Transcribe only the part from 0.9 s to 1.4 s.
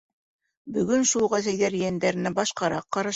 шул уҡ